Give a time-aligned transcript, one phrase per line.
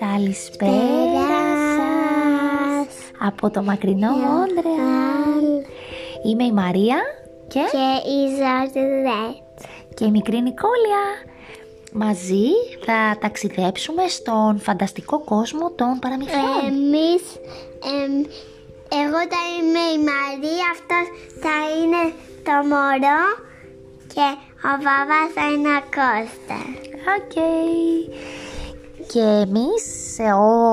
[0.00, 1.26] Καλησπέρα
[1.76, 5.44] σας από το μακρινό Μόντρεαλ.
[6.24, 6.96] Είμαι η Μαρία
[7.48, 9.58] και, Και η Ζαρδετ.
[9.94, 11.02] και η μικρή Νικόλια.
[11.92, 12.46] Μαζί
[12.84, 16.42] θα ταξιδέψουμε στον φανταστικό κόσμο των παραμυθιών.
[16.68, 17.22] Εμείς,
[17.96, 18.12] εμ,
[19.02, 21.06] εγώ θα είμαι η Μαρία, αυτός
[21.42, 22.02] θα είναι
[22.46, 23.22] το μωρό
[24.14, 24.26] και
[24.70, 26.68] ο μπαμπάς θα είναι ο Κώστας.
[27.16, 27.34] Οκ.
[29.12, 30.22] Και εμείς σε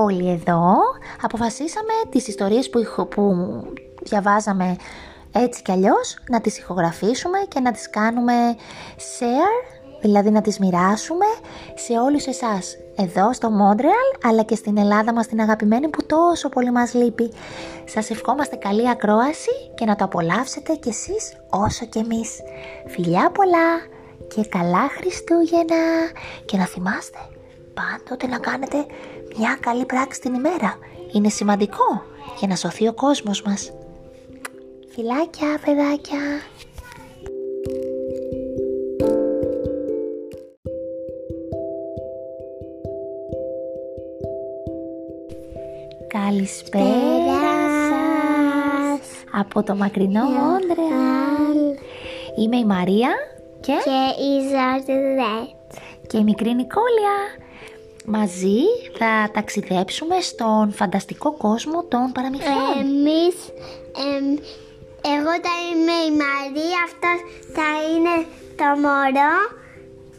[0.04, 0.76] όλοι εδώ
[1.22, 3.34] αποφασίσαμε τις ιστορίες που, ηχο- που
[4.02, 4.76] διαβάζαμε
[5.32, 8.34] έτσι κι αλλιώς να τις ηχογραφήσουμε και να τις κάνουμε
[8.98, 11.26] share, δηλαδή να τις μοιράσουμε
[11.76, 16.50] σε όλους εσάς εδώ στο Μόντρεαλ αλλά και στην Ελλάδα μας την αγαπημένη που τόσο
[16.50, 17.34] πολύ μας λείπει.
[17.86, 22.40] Σας ευχόμαστε καλή ακρόαση και να το απολαύσετε κι εσείς όσο κι εμείς.
[22.88, 23.70] Φιλιά πολλά
[24.36, 25.84] και καλά Χριστούγεννα
[26.46, 27.18] και να θυμάστε
[27.74, 28.86] πάντοτε να κάνετε
[29.38, 30.78] μια καλή πράξη την ημέρα.
[31.12, 32.04] Είναι σημαντικό
[32.40, 33.72] για να σωθεί ο κόσμος μας.
[34.94, 36.20] Φιλάκια, παιδάκια.
[46.08, 47.40] Καλησπέρα
[47.90, 51.78] σας από το μακρινό Μόντρεαλ.
[52.38, 53.10] Είμαι η Μαρία
[53.60, 55.72] και, Και η Ζαρδετ.
[56.08, 57.43] και η μικρή Νικόλια.
[58.06, 58.60] Μαζί
[58.98, 62.56] θα ταξιδέψουμε στον φανταστικό κόσμο των παραμυθιών.
[62.80, 63.36] Εμείς,
[64.10, 64.26] εμ,
[65.16, 67.20] εγώ θα είμαι η Μαρία, αυτός
[67.56, 69.36] θα είναι το μωρό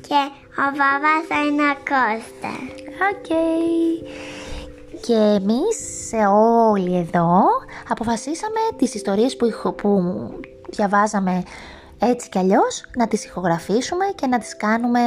[0.08, 0.20] και
[0.62, 2.52] ο μπαμπάς θα είναι ο Κώστα.
[3.10, 3.26] Οκ.
[5.06, 6.16] Και εμείς σε
[6.70, 7.40] όλοι εδώ
[7.88, 10.00] αποφασίσαμε τις ιστορίες που, ηχο- που
[10.68, 11.42] διαβάζαμε
[11.98, 15.00] έτσι κι αλλιώς να τις ηχογραφήσουμε και να τις κάνουμε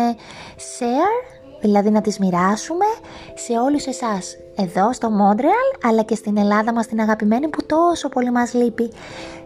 [0.58, 2.86] share, δηλαδή να τις μοιράσουμε
[3.33, 8.09] σε όλους εσάς εδώ στο Μόντρεαλ αλλά και στην Ελλάδα μας την αγαπημένη που τόσο
[8.09, 8.91] πολύ μας λείπει.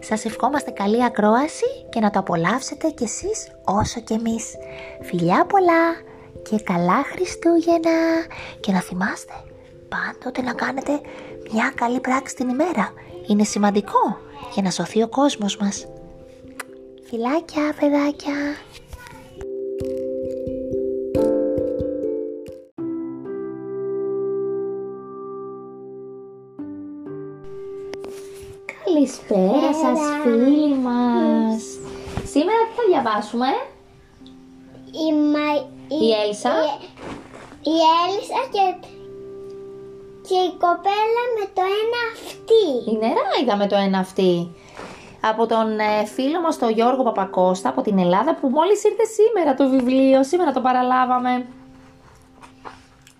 [0.00, 4.54] Σας ευχόμαστε καλή ακρόαση και να το απολαύσετε κι εσείς όσο κι εμείς.
[5.02, 5.92] Φιλιά πολλά
[6.42, 7.98] και καλά Χριστούγεννα
[8.60, 9.32] και να θυμάστε
[9.88, 11.00] πάντοτε να κάνετε
[11.52, 12.92] μια καλή πράξη την ημέρα.
[13.26, 14.18] Είναι σημαντικό
[14.52, 15.86] για να σωθεί ο κόσμος μας.
[17.08, 18.34] Φιλάκια, παιδάκια.
[29.02, 31.62] Καλησπέρα σας φίλοι μας.
[32.32, 33.46] Σήμερα τι θα διαβάσουμε,
[35.04, 35.46] Η, Μα...
[36.02, 36.50] η Έλσα.
[36.50, 38.64] Η, η Έλισσα και,
[40.28, 42.64] και η κοπέλα με το ένα αυτή.
[42.90, 44.54] Η νεράιδα με το ένα αυτή.
[45.20, 49.54] Από τον ε, φίλο μας τον Γιώργο Παπακώστα από την Ελλάδα που μόλις ήρθε σήμερα
[49.54, 51.46] το βιβλίο, σήμερα το παραλάβαμε.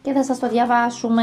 [0.02, 1.22] Και θα σας το διαβάσουμε,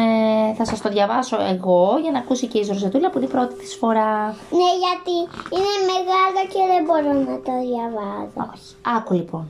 [0.57, 3.55] θα σας το διαβάσω εγώ για να ακούσει και η Ζωρζετούλα που είναι η πρώτη
[3.55, 4.25] της φορά.
[4.59, 5.15] Ναι, γιατί
[5.55, 8.51] είναι μεγάλο και δεν μπορώ να το διαβάζω.
[8.53, 8.75] Όχι.
[8.97, 9.47] Άκου λοιπόν.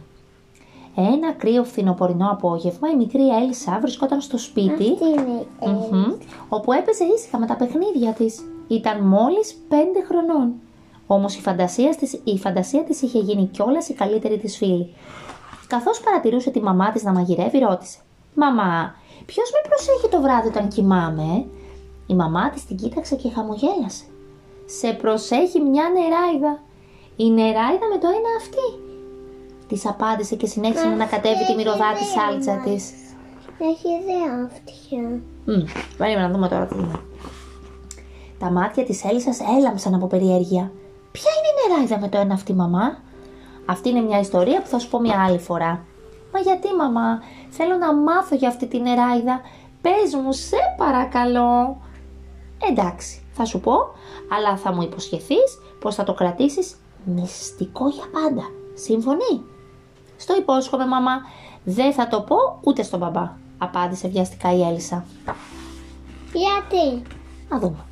[0.95, 6.13] Ένα κρύο φθινοπορεινό απόγευμα η μικρή Έλισσα βρισκόταν στο σπίτι Αυτή είναι η Μμμ,
[6.49, 8.39] όπου έπαιζε ήσυχα με τα παιχνίδια της.
[8.67, 10.53] Ήταν μόλις πέντε χρονών.
[11.07, 14.93] Όμως η φαντασία της, η φαντασία της είχε γίνει κιόλας η καλύτερη της φίλη.
[15.67, 17.97] Καθώς παρατηρούσε τη μαμά της να μαγειρεύει, ρώτησε
[18.33, 21.45] «Μαμά, ποιος με προσέχει το βράδυ όταν κοιμάμαι» ε;»
[22.07, 24.03] Η μαμά της την κοίταξε και χαμογέλασε.
[24.65, 26.61] «Σε προσέχει μια νεράιδα.
[27.15, 28.67] Η νεράιδα με το ένα αυτή»
[29.67, 32.93] Της απάντησε και συνέχισε να ανακατεύει τη μυρωδά της σάλτσα της.
[33.59, 35.21] Έχει δύο αυτιά.
[35.45, 35.63] Μμ,
[35.97, 36.99] περίμενα να δούμε τώρα τι είναι.
[38.39, 40.71] Τα μάτια της Έλισσας έλαμψαν από περιέργεια.
[41.11, 42.97] Ποια είναι η νεράιδα με το ένα αυτή μαμά;
[43.65, 45.83] Αυτή είναι μια ιστορία που θα σου πω μια άλλη φορά.
[46.33, 47.19] Μα γιατί μαμά,
[47.49, 49.41] θέλω να μάθω για αυτή τη νεράιδα.
[49.81, 51.81] Πες μου, σε παρακαλώ.
[52.69, 53.73] Εντάξει, θα σου πω,
[54.35, 58.43] αλλά θα μου υποσχεθείς πως θα το κρατήσεις μυστικό για πάντα.
[58.73, 59.43] Σύμφωνοι;
[60.17, 61.11] Στο υπόσχομαι μαμά,
[61.63, 65.05] δεν θα το πω ούτε στον μπαμπά, απάντησε βιαστικά η Έλισσα.
[66.33, 67.01] Γιατί;
[67.49, 67.85] Να δούμε.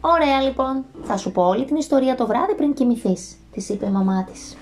[0.00, 3.90] Ωραία λοιπόν, θα σου πω όλη την ιστορία το βράδυ πριν κοιμηθείς, της είπε η
[3.90, 4.56] μαμά της.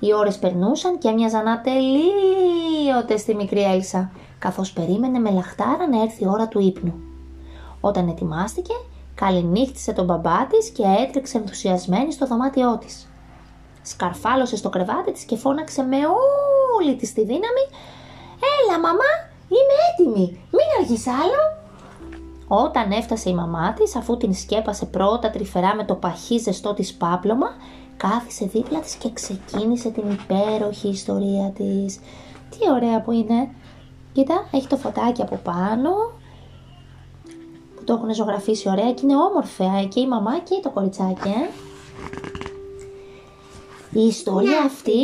[0.00, 6.24] Οι ώρες περνούσαν και έμοιαζαν ατελείωτες στη μικρή Έλσα, καθώς περίμενε με λαχτάρα να έρθει
[6.24, 6.94] η ώρα του ύπνου.
[7.80, 8.74] Όταν ετοιμάστηκε,
[9.14, 13.08] καληνύχτησε τον μπαμπά της και έτρεξε ενθουσιασμένη στο δωμάτιό της.
[13.82, 15.96] Σκαρφάλωσε στο κρεβάτι της και φώναξε με
[16.78, 17.64] όλη της τη δύναμη
[18.60, 19.12] «Έλα μαμά,
[19.48, 21.58] είμαι έτοιμη, μην αργείς άλλο».
[22.48, 26.94] Όταν έφτασε η μαμά της, αφού την σκέπασε πρώτα τρυφερά με το παχύ ζεστό της
[26.94, 27.46] πάπλωμα,
[28.02, 31.98] κάθισε δίπλα της και ξεκίνησε την υπέροχη ιστορία της.
[32.50, 33.48] Τι ωραία που είναι.
[34.12, 35.90] Κοίτα, έχει το φωτάκι από πάνω
[37.84, 41.50] Το έχουν ζωγραφίσει ωραία και είναι όμορφα και η μαμά και το κοριτσάκι, ε.
[43.92, 45.00] Η ιστορία αυτή,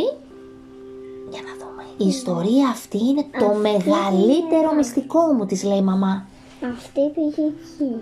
[1.29, 6.27] για να δούμε, η ιστορία αυτή είναι το μεγαλύτερο μυστικό μου, της λέει η μαμά.
[6.73, 7.95] Αυτή πήγε εκεί.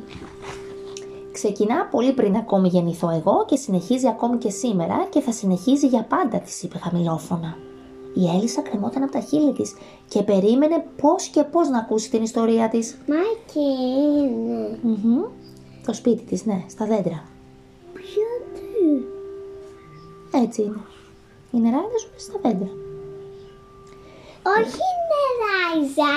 [1.36, 6.06] Ξεκινά πολύ πριν ακόμη γεννηθώ εγώ και συνεχίζει ακόμη και σήμερα και θα συνεχίζει για
[6.10, 7.58] πάντα, της είπε χαμηλόφωνα.
[8.14, 9.76] Η Έλισσα κρεμόταν από τα χείλη της
[10.08, 12.98] και περίμενε πώς και πώς να ακούσει την ιστορία της.
[13.08, 13.16] Μα
[13.54, 14.80] και είναι.
[14.82, 15.24] Μμμ.
[15.86, 17.24] Το σπίτι της, ναι, στα δέντρα.
[17.94, 19.06] Γιατί.
[20.44, 20.82] Έτσι είναι.
[21.52, 22.70] Οι νεράιδες ζουν στα δέντρα.
[24.58, 26.14] Όχι η νεράιζα,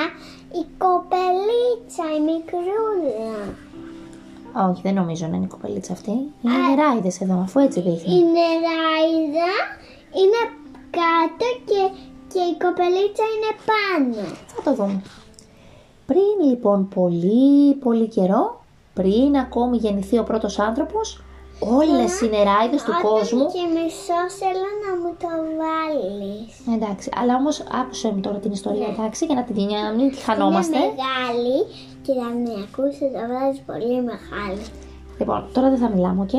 [0.60, 3.66] η κοπελίτσα, η μικρούλα.
[4.70, 6.10] Όχι, δεν νομίζω να είναι η κοπελίτσα αυτή.
[6.10, 8.14] Είναι νεράιδες εδώ, αφού έτσι Η δείχνει.
[8.14, 9.52] νεράιδα
[10.20, 10.40] είναι
[10.90, 11.82] κάτω και,
[12.32, 14.26] και η κοπελίτσα είναι πάνω.
[14.46, 15.02] Θα το δούμε.
[16.06, 18.64] Πριν λοιπόν πολύ πολύ καιρό,
[18.94, 21.22] πριν ακόμη γεννηθεί ο πρώτος άνθρωπος,
[21.60, 23.46] όλες οι νεράιδες του Όταν κόσμου...
[23.46, 25.28] και μισός θέλω να μου το
[25.60, 26.76] βάλεις.
[26.76, 28.92] Εντάξει, αλλά όμως άκουσε μου τώρα την ιστορία, Ναι.
[28.98, 30.76] εντάξει, για να την να μην τη χανόμαστε.
[30.78, 31.56] Είναι μεγάλη
[32.08, 34.62] και θα με ακούσει το βράδυ πολύ μεγάλη.
[35.18, 36.36] Λοιπόν, τώρα δεν θα μιλάμε, οκ;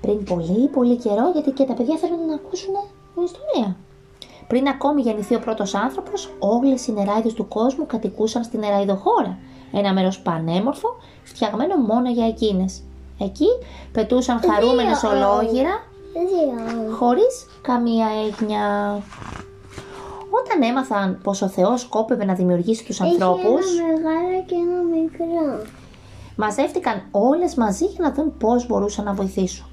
[0.00, 2.74] Πριν πολύ πολύ καιρό, γιατί και τα παιδιά θέλουν να ακούσουν
[3.14, 3.76] την ιστορία.
[4.46, 9.38] Πριν ακόμη γεννηθεί ο πρώτος άνθρωπος, όλες οι νεράιδες του κόσμου κατοικούσαν στην νεραιδοχώρα.
[9.72, 12.82] Ένα μέρος πανέμορφο, φτιαγμένο μόνο για εκείνες.
[13.18, 13.48] Εκεί
[13.92, 15.10] πετούσαν χαρούμενες Δύο.
[15.10, 15.74] ολόγυρα,
[16.12, 16.94] Δύο.
[16.94, 18.62] χωρίς καμία έγνοια.
[20.40, 24.71] Όταν έμαθαν πως ο Θεός σκόπευε να δημιουργήσει τους ανθρώπους, Έχει ένα μεγάλο και ένα
[25.02, 25.62] μικρό.
[26.36, 29.66] μαζεύτηκαν όλες μαζί για να δουν πώς μπορούσαν να βοηθήσουν.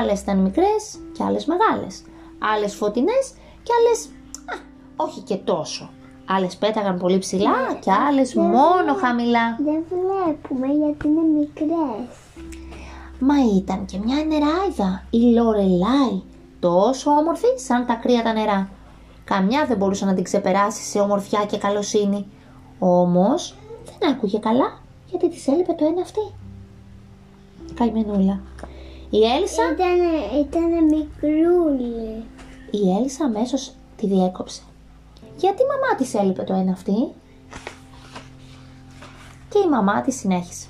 [0.00, 2.02] Άλλες ήταν μικρές και άλλες μεγάλες.
[2.54, 4.54] Άλλες φωτεινές και άλλες α,
[4.96, 5.90] όχι και τόσο.
[6.26, 9.58] Άλλες πέταγαν πολύ ψηλά και άλλες μόνο χαμηλά.
[9.64, 12.08] Δεν βλέπουμε γιατί είναι μικρές.
[13.18, 16.22] Μα ήταν και μια νεράιδα, η Λορελάι,
[16.60, 18.70] τόσο όμορφη σαν τα κρύα τα νερά.
[19.24, 22.26] Καμιά δεν μπορούσε να την ξεπεράσει σε ομορφιά και καλοσύνη.
[22.78, 23.56] Όμως
[24.02, 24.78] δεν άκουγε καλά
[25.10, 26.20] γιατί της έλειπε το ένα αυτή.
[27.74, 28.40] Καημενούλα.
[29.10, 32.24] Η Έλσα, Ήτανε, ήτανε μικρούλη.
[32.70, 34.62] η Έλσα αμέσως τη διέκοψε.
[35.36, 36.94] Γιατί η μαμά της έλειπε το ένα αυτή;
[39.48, 40.66] Και η μαμά της συνέχισε.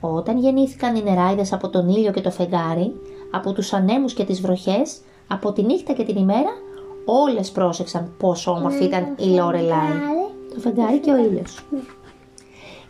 [0.00, 2.92] Όταν γεννήθηκαν οι νεράιδες από τον ήλιο και το φεγγάρι,
[3.30, 6.50] από τους ανέμους και τις βροχές, από τη νύχτα και την ημέρα,
[7.04, 9.92] όλες πρόσεξαν πόσο όμορφη ήταν η Λόρελάι.
[10.54, 11.64] Το φεγγάρι και ο ήλιος.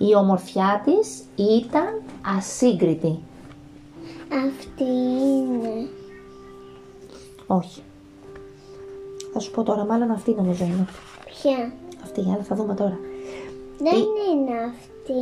[0.08, 2.02] Η ομορφιά της ήταν
[2.36, 3.18] ασύγκριτη.
[4.46, 5.88] Αυτή είναι.
[7.46, 7.80] Όχι.
[9.32, 10.86] Θα σου πω τώρα, μάλλον αυτή νομίζω είναι.
[11.26, 12.98] Ποια; Αυτή, αλλά θα δούμε τώρα.
[13.78, 15.12] Δεν Η- είναι αυτή.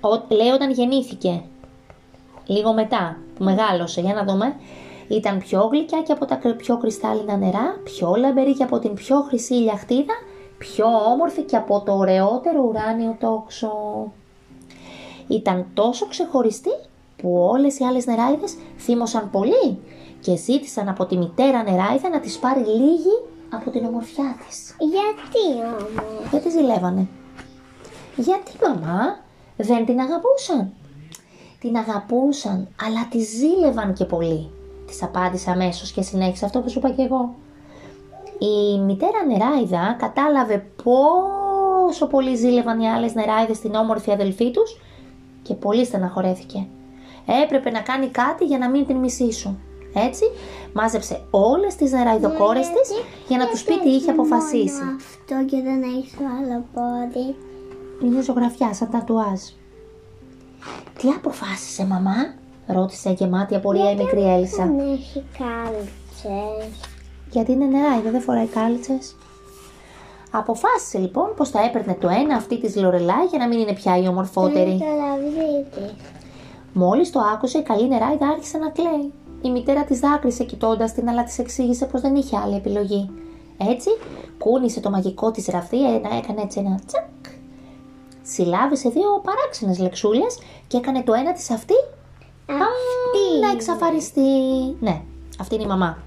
[0.00, 1.42] Ο, λέει όταν γεννήθηκε.
[2.46, 4.54] Λίγο μετά που μεγάλωσε, για να δούμε.
[5.08, 8.94] Ήταν πιο γλυκιά και από τα κρυ- πιο κρυστάλλινα νερά, πιο λαμπερή και από την
[8.94, 10.14] πιο χρυσή ηλιαχτίδα,
[10.58, 13.72] πιο όμορφη και από το ωραιότερο ουράνιο τόξο.
[15.28, 16.70] Ήταν τόσο ξεχωριστή
[17.16, 19.78] που όλες οι άλλες νεράιδες θύμωσαν πολύ
[20.20, 24.76] και ζήτησαν από τη μητέρα νεράιδα να της πάρει λίγη από την ομορφιά της.
[24.78, 27.06] Γιατί όμως; Δεν τη ζηλεύανε.
[28.16, 29.18] Γιατί μαμά
[29.56, 30.72] δεν την αγαπούσαν;
[31.60, 34.50] Την αγαπούσαν, αλλά τη ζήλευαν και πολύ.
[34.86, 37.34] Της απάντησα αμέσως και συνέχισε αυτό που σου είπα και εγώ.
[38.38, 44.80] Η μητέρα νεράιδα κατάλαβε πόσο πολύ ζήλευαν οι άλλες νεράιδες την όμορφη αδελφή τους
[45.42, 46.66] και πολύ στεναχωρέθηκε.
[47.42, 49.58] Έπρεπε να κάνει κάτι για να μην την μισήσουν.
[49.94, 50.24] Έτσι,
[50.72, 52.90] μάζεψε όλες τις νεραϊδοκόρες της
[53.28, 54.84] για να τους πει τι είχε αποφασίσει.
[54.84, 57.36] Μόνο αυτό και δεν έχει το άλλο πόδι.
[58.02, 59.40] Είναι ζωγραφιά, σαν τατουάζ.
[60.98, 62.34] Τι αποφάσισε μαμά,
[62.66, 64.64] ρώτησε γεμάτη απορία η μικρή Έλισσα.
[64.64, 66.97] Δεν έχει κάλτσες.
[67.30, 69.16] Γιατί είναι νεράιδα, δεν φοράει κάλτσες.
[70.30, 73.94] Αποφάσισε λοιπόν πως θα έπαιρνε το ένα αυτή της Λορελάι για να μην είναι πια
[73.96, 74.78] η Είναι ομορφότερη.
[74.78, 75.94] το λαβρί της.
[76.72, 79.12] Μόλις το άκουσε η καλή νεράιδα άρχισε να κλαίει.
[79.42, 83.10] Η μητέρα της δάκρυσε κοιτώντας την αλλά της εξήγησε πως δεν είχε άλλη επιλογή.
[83.70, 83.88] Έτσι
[84.38, 87.34] κούνησε το μαγικό της ραφτή, ένα, έκανε έτσι ένα τσακ.
[88.22, 91.74] Συλλάβησε δύο παράξενες λεξούλες και έκανε το ένα της αυτή
[92.46, 93.40] Αυτή.
[93.40, 94.20] να εξαφαριστεί.
[94.80, 95.02] Ναι,
[95.40, 95.98] αυτή είναι η μαμά.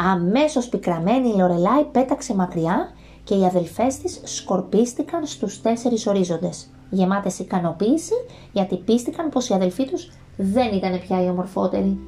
[0.00, 2.90] Αμέσως πικραμένη η Λορελάι πέταξε μακριά
[3.24, 8.14] και οι αδελφές της σκορπίστηκαν στους τέσσερις ορίζοντες, γεμάτες ικανοποίηση
[8.52, 11.98] γιατί πίστηκαν πως η αδελφή τους δεν ήταν πια η ομορφότερη.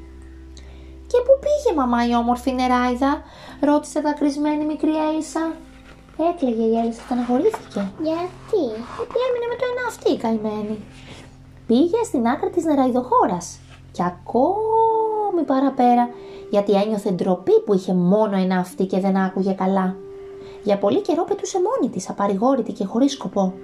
[1.07, 3.23] «Και πού πήγε μαμά η όμορφη νεράιδα»
[3.61, 5.53] ρώτησε δακρυσμένη η μικρή Έλισσα.
[6.31, 7.81] Έκλαιγε η Έλισσα, στεναχωρήθηκε.
[8.07, 8.63] Γιατί;
[8.97, 10.79] Γιατί έμεινε με το ένα αυτή η καημένη.
[11.67, 13.59] Πήγε στην άκρη της νεραϊδοχώρας
[13.93, 16.09] και ακόμη παραπέρα
[16.51, 19.97] γιατί ένιωθε ντροπή που είχε μόνο ένα αυτή και δεν άκουγε καλά.
[20.63, 23.55] Για πολύ καιρό πετούσε μόνη της, απαρηγόρητη και χωρίς σκοπό.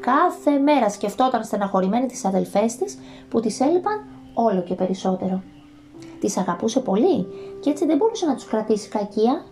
[0.00, 5.42] Κάθε μέρα σκεφτόταν στεναχωρημένη τις αδελφές της που τις έλειπαν όλο και περισσότερο.
[6.20, 7.26] Τις αγαπούσε πολύ
[7.60, 9.44] και έτσι δεν μπορούσε να τους κρατήσει κακία.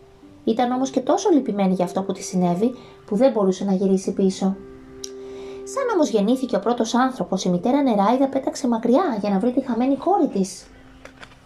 [0.44, 2.74] Ήταν όμως και τόσο λυπημένη για αυτό που της συνέβη
[3.06, 4.56] που δεν μπορούσε να γυρίσει πίσω.
[5.64, 9.60] Σαν όμως γεννήθηκε ο πρώτος άνθρωπος, η μητέρα Νεράιδα πέταξε μακριά για να βρει τη
[9.64, 10.66] χαμένη κόρη της.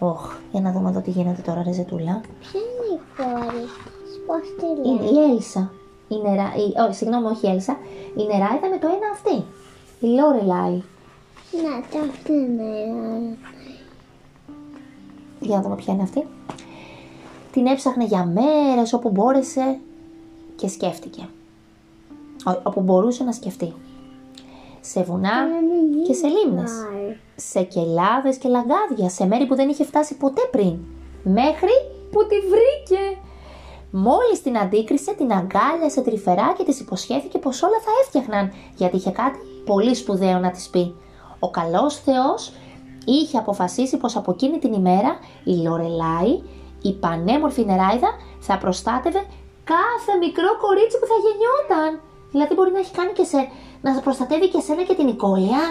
[0.04, 2.20] Ωχ, για να δούμε εδώ τι γίνεται τώρα, ρε Ζετούλα.
[2.40, 3.62] Ποια είναι η κόρη
[4.02, 5.12] της, πώς τη Είναι λέει.
[5.12, 5.72] η Έλισσα.
[6.08, 6.42] Η νερά...
[6.56, 6.80] η...
[6.86, 7.76] Όχι, συγγνώμη, όχι η Έλισσα.
[8.16, 9.44] Η Νεράιδα με το ένα αυτή.
[10.00, 10.82] Η Λόρελάι.
[11.62, 12.70] Να, το αυτή είναι.
[15.40, 16.26] Για να δούμε ποια είναι αυτή.
[17.52, 19.78] Την έψαχνε για μέρες όπου μπόρεσε
[20.56, 21.28] και σκέφτηκε.
[22.44, 23.72] Ό- όπου μπορούσε να σκεφτεί.
[24.80, 25.30] Σε βουνά
[26.06, 26.70] και σε λίμνες.
[27.36, 30.78] Σε κελάδες και λαγκάδια, σε μέρη που δεν είχε φτάσει ποτέ πριν.
[31.22, 31.74] Μέχρι
[32.10, 33.18] που τη βρήκε.
[33.90, 39.10] Μόλις την αντίκρισε, την αγκάλιασε τρυφερά και της υποσχέθηκε πως όλα θα έφτιαχναν, γιατί είχε
[39.10, 40.94] κάτι πολύ σπουδαίο να της πει.
[41.38, 42.52] Ο καλός Θεός
[43.04, 46.42] είχε αποφασίσει πως από εκείνη την ημέρα η Λορελάη,
[46.82, 48.10] η πανέμορφη νεράιδα,
[48.40, 49.24] θα προστάτευε
[49.64, 52.00] κάθε μικρό κορίτσι που θα γεννιόταν.
[52.30, 53.48] Δηλαδή μπορεί να έχει κάνει και σε,
[53.80, 55.62] να προστατεύει και σένα και την Νικόλια.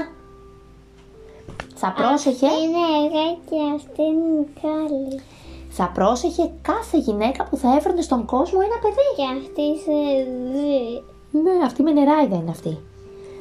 [1.82, 5.22] Θα πρόσεχε, Είναι εγώ και αυτή είναι η Νικόλη.
[5.70, 9.08] θα πρόσεχε κάθε γυναίκα που θα έφερνε στον κόσμο ένα παιδί.
[9.18, 9.98] Και αυτή σε
[10.52, 11.04] δει.
[11.44, 12.74] Ναι, αυτή με νεράιδα είναι αυτή.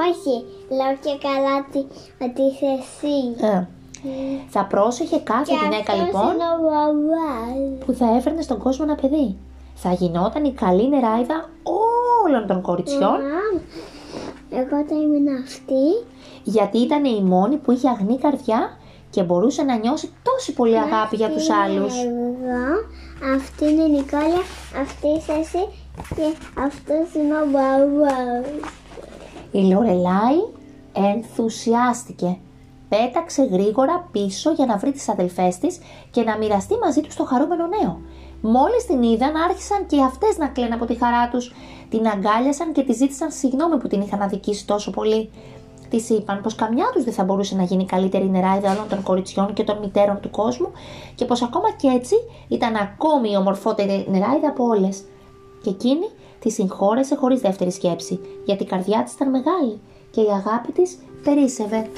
[0.09, 0.35] Όχι,
[0.77, 1.81] λέω και καλά ότι,
[2.27, 3.47] ότι είσαι εσύ.
[3.47, 3.67] Ε,
[4.49, 7.85] θα πρόσεχε κάθε γυναίκα αυτός λοιπόν είναι ο μπαμπάς.
[7.85, 9.37] που θα έφερνε στον κόσμο ένα παιδί.
[9.75, 11.49] Θα γινόταν η καλή νεράιδα
[12.25, 13.45] όλων των κοριτσιών Μαμά,
[14.51, 15.85] Εγώ θα ήμουν αυτή.
[16.43, 18.79] γιατί ήταν η μόνη που είχε αγνή καρδιά
[19.11, 21.95] και μπορούσε να νιώσει τόση πολύ αγάπη για τους Αυτή είμαι άλλους.
[22.05, 24.43] Εγώ, αυτή είναι η Νικόλια,
[24.81, 25.69] αυτή είσαι εσύ
[26.15, 28.47] και αυτός είναι ο μπαμπάς.
[29.51, 30.41] Η Λορελάη
[30.93, 32.39] ενθουσιάστηκε.
[32.89, 35.79] Πέταξε γρήγορα πίσω για να βρει τις αδελφές της
[36.11, 38.01] και να μοιραστεί μαζί τους το χαρούμενο νέο.
[38.41, 41.53] Μόλις την είδαν άρχισαν και αυτές να κλαίνουν από τη χαρά τους.
[41.91, 45.31] Την αγκάλιασαν και τη ζήτησαν συγγνώμη που την είχαν αδικήσει τόσο πολύ.
[45.91, 49.53] Της είπαν πως καμιά τους δεν θα μπορούσε να γίνει καλύτερη νεράιδα όλων των κοριτσιών
[49.53, 50.71] και των μητέρων του κόσμου
[51.15, 52.15] και πως ακόμα και έτσι
[52.49, 55.03] ήταν ακόμη η ομορφότερη νεράιδα από όλες.
[55.63, 59.81] Και εκείνη τη συγχώρεσε χωρίς δεύτερη σκέψη, γιατί η καρδιά της ήταν μεγάλη
[60.11, 61.91] και η αγάπη της περίσευε.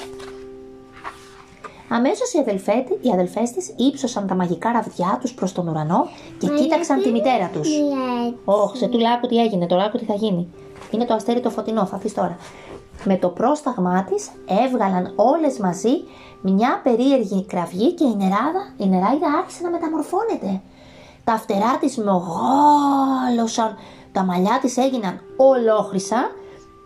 [1.89, 6.47] Αμέσως οι, αδελφέ, οι αδελφές της ύψωσαν τα μαγικά ραβδιά τους προς τον ουρανό και
[6.47, 7.69] κοίταξαν τη μητέρα τους.
[8.45, 10.47] Ωχ, σε τούλα άκου τι έγινε τώρα, άκου τι θα γίνει.
[10.91, 12.37] Είναι το αστέρι το φωτεινό, θα δεις τώρα.
[13.03, 14.29] Με το πρόσταγμά της
[14.65, 16.03] έβγαλαν όλες μαζί
[16.41, 20.61] μια περίεργη κραυγή και η νεράδα, η νεράιδα άρχισε να μεταμορφώνεται.
[21.23, 23.75] Τα φτερά της μεγάλωσαν,
[24.11, 26.31] τα μαλλιά της έγιναν ολόχρυσα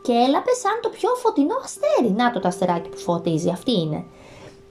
[0.01, 2.11] και έλαπε σαν το πιο φωτεινό αστέρι.
[2.15, 4.03] Να το το αστεράκι που φωτίζει, αυτή είναι.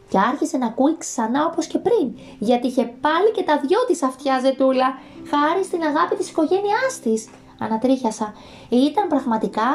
[0.09, 2.07] Και άρχισε να ακούει ξανά όπως και πριν,
[2.39, 4.89] γιατί είχε πάλι και τα δυο της αυτιά ζετούλα,
[5.31, 7.29] χάρη στην αγάπη της οικογένειάς της.
[7.59, 8.35] Ανατρίχιασα.
[8.69, 9.69] Ήταν πραγματικά,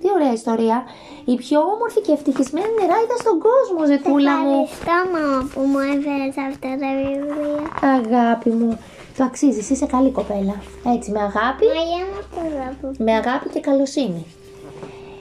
[0.00, 0.84] τι ωραία ιστορία,
[1.24, 4.58] η πιο όμορφη και ευτυχισμένη νεράιδα στον κόσμο, ζετούλα μου.
[4.70, 7.62] Ευχαριστώ μαμά που μου έφερες αυτά τα βιβλία.
[7.98, 8.78] Αγάπη μου,
[9.16, 10.56] το αξίζεις, είσαι καλή κοπέλα.
[10.94, 12.04] Έτσι, με αγάπη, Μα για
[12.64, 13.04] να το δω.
[13.04, 14.26] με αγάπη και καλοσύνη.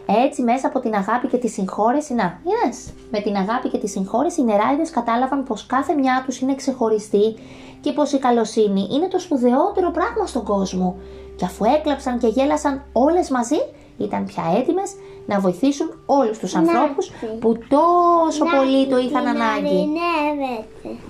[0.05, 2.93] Έτσι, μέσα από την αγάπη και τη συγχώρεση, να, yes.
[3.11, 7.35] με την αγάπη και τη συγχώρεση, οι νεράιδες κατάλαβαν πως κάθε μια τους είναι ξεχωριστή
[7.81, 10.95] και πως η καλοσύνη είναι το σπουδαιότερο πράγμα στον κόσμο.
[11.35, 13.57] Και αφού έκλαψαν και γέλασαν όλες μαζί,
[13.97, 14.95] ήταν πια έτοιμες
[15.25, 19.75] να βοηθήσουν όλους τους ανθρώπους που τόσο πολύ το είχαν ανάγκη.
[19.75, 21.03] Ειρηνεύεται.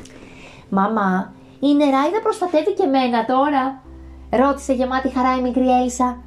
[0.69, 3.81] Μαμά, η νεράιδα προστατεύει και μένα τώρα.
[4.29, 6.17] Ρώτησε γεμάτη χαρά η μικρή Έλισσα.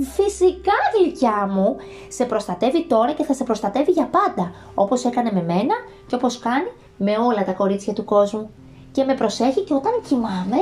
[0.00, 1.76] Φυσικά γλυκιά μου,
[2.08, 5.74] σε προστατεύει τώρα και θα σε προστατεύει για πάντα, όπως έκανε με μένα
[6.06, 8.50] και όπως κάνει με όλα τα κορίτσια του κόσμου.
[8.92, 10.56] Και με προσέχει και όταν κοιμάμαι.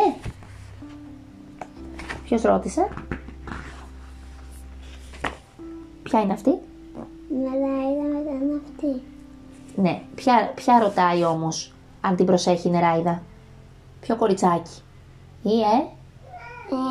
[2.25, 2.89] Ποιος ρώτησε;
[6.03, 6.51] Ποια είναι αυτή;
[7.29, 9.03] Μελάιδα ήταν αυτή.
[9.77, 13.23] Ναι, ποια, ποια ρωτάει όμως αν την προσέχει η νεράιδα;
[14.01, 14.83] Ποιο κοριτσάκι;
[15.43, 15.87] Ή ε,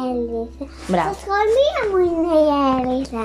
[0.10, 0.66] Έλισσα.
[0.92, 1.14] Μπράβο.
[1.14, 3.24] Στα σχολεία μου είναι η Έλισσα.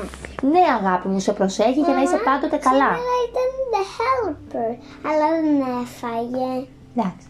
[0.52, 2.90] Ναι, αγάπη μου, σε προσέχει για να είσαι πάντοτε καλά.
[2.94, 4.70] Σήμερα ήταν the helper,
[5.08, 5.46] αλλά δεν
[5.82, 6.48] έφαγε.
[6.94, 7.26] Εντάξει.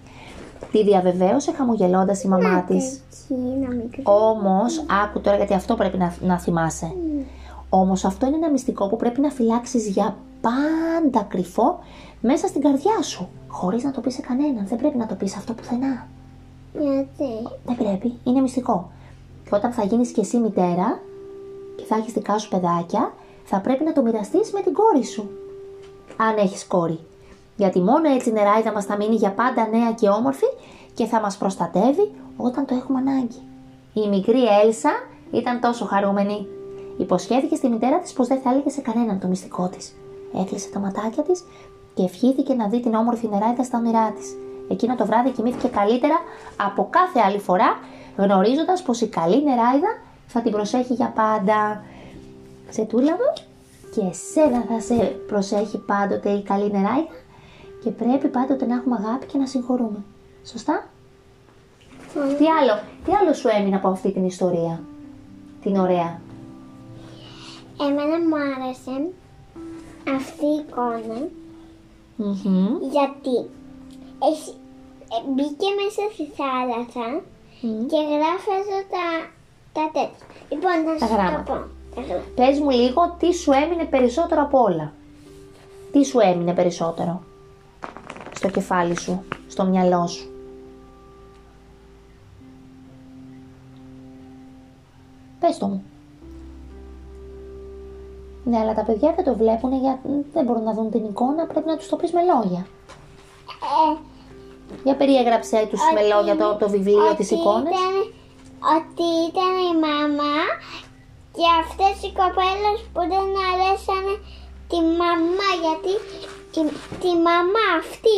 [0.73, 2.85] Τη διαβεβαίωσε χαμογελώντας η μαμά της.
[2.85, 4.03] Εκεί, ένα μικρό.
[4.05, 6.93] Όμως, άκου τώρα γιατί αυτό πρέπει να, να θυμάσαι.
[7.69, 11.79] Όμως αυτό είναι ένα μυστικό που πρέπει να φυλάξεις για πάντα κρυφό
[12.21, 13.29] μέσα στην καρδιά σου.
[13.49, 14.67] Χωρίς να το πεις σε κανέναν.
[14.67, 16.07] Δεν πρέπει να το πεις αυτό πουθενά.
[16.73, 18.19] Γιατί; Δεν πρέπει.
[18.25, 18.91] Είναι μυστικό.
[19.49, 21.01] Και όταν θα γίνεις και εσύ μητέρα
[21.77, 23.13] και θα έχεις δικά σου παιδάκια,
[23.45, 25.31] θα πρέπει να το μοιραστείς με την κόρη σου.
[26.17, 26.99] Αν έχεις κόρη.
[27.57, 30.47] Γιατί μόνο έτσι η νεράιδα μας θα μείνει για πάντα νέα και όμορφη
[30.95, 33.41] και θα μας προστατεύει όταν το έχουμε ανάγκη.
[33.93, 34.91] Η μικρή Έλσα
[35.33, 36.47] ήταν τόσο χαρούμενη.
[36.99, 39.97] Υποσχέθηκε στη μητέρα της πως δεν θα έλεγε σε κανέναν το μυστικό της.
[40.41, 41.45] Έκλεισε τα ματάκια της
[41.95, 44.37] και ευχήθηκε να δει την όμορφη νεράιδα στα όνειρά της.
[44.69, 46.15] Εκείνο το βράδυ κοιμήθηκε καλύτερα
[46.57, 47.79] από κάθε άλλη φορά,
[48.17, 51.85] γνωρίζοντας πως η καλή νεράιδα θα την προσέχει για πάντα.
[52.69, 53.33] Σε τούλαβο
[53.95, 57.15] και εσένα θα σε προσέχει πάντοτε η καλή νεράιδα
[57.83, 60.05] και πρέπει πάντοτε να έχουμε αγάπη και να συγχωρούμε.
[60.45, 60.89] Σωστά;
[62.13, 64.81] Τι άλλο, τι άλλο σου έμεινε από αυτή την ιστορία,
[65.63, 66.21] την ωραία;
[67.81, 69.11] Εμένα μου άρεσε
[70.17, 71.29] αυτή η εικόνα
[72.17, 72.67] Μμμ.
[72.91, 73.51] γιατί
[74.31, 74.51] έχει,
[75.15, 77.07] ε, μπήκε μέσα στη θάλασσα
[77.61, 77.87] Μμμ.
[77.87, 79.07] και γράφει εδώ τα,
[79.73, 80.27] τα τέτοια.
[80.53, 81.43] Λοιπόν, να Τα σου το γράμματα.
[81.43, 81.55] πω.
[81.95, 82.29] Τα γράμματα.
[82.35, 84.93] Πες μου λίγο τι σου έμεινε περισσότερο από όλα.
[85.93, 87.23] Τι σου έμεινε περισσότερο
[88.35, 90.31] στο κεφάλι σου, στο μυαλό σου;
[95.41, 95.83] Πες το μου.
[98.45, 101.67] Ναι, αλλά τα παιδιά δεν το βλέπουν γιατί δεν μπορούν να δουν την εικόνα, πρέπει
[101.67, 102.67] να τους το πεις με λόγια.
[103.73, 103.89] Ε,
[104.85, 107.73] Για περιέγραψέ τους με Ότι- λόγια το, το βιβλίο, τις ότι εικόνες.
[107.73, 107.95] Ήταν,
[108.77, 110.39] ότι ήταν η μαμά
[111.37, 114.15] και αυτές οι κοπέλες που δεν αρέσανε
[114.71, 115.93] τη μαμά γιατί
[116.53, 116.61] τη,
[117.03, 118.17] τη μαμά αυτή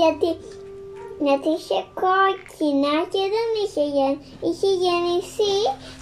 [0.00, 0.28] γιατί
[1.26, 4.14] γιατί είχε κόκκινα και δεν είχε, γεν,
[4.46, 5.54] είχε γεννηθεί